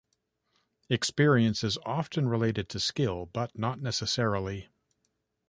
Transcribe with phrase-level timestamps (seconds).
[0.89, 4.67] Experience is often related to skill, but not necessarily.